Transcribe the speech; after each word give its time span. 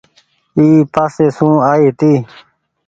اي 0.57 0.65
پاسي 0.93 1.25
سون 1.37 1.53
آئي 1.71 1.81
هيتي۔ 1.87 2.11